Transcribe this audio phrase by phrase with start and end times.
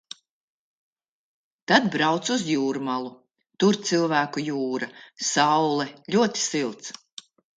[1.71, 3.11] Tad braucu uz Jūrmalu.
[3.63, 4.89] Tur cilvēku jūra.
[5.31, 6.97] Saule, ļoti silts.